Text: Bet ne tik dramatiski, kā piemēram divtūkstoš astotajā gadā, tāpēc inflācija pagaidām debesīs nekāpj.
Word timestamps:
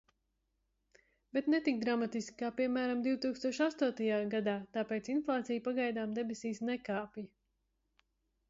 Bet 1.37 1.49
ne 1.53 1.59
tik 1.67 1.75
dramatiski, 1.83 2.35
kā 2.39 2.49
piemēram 2.61 3.03
divtūkstoš 3.07 3.59
astotajā 3.67 4.17
gadā, 4.33 4.57
tāpēc 4.79 5.11
inflācija 5.17 5.65
pagaidām 5.69 6.17
debesīs 6.21 6.67
nekāpj. 6.71 7.29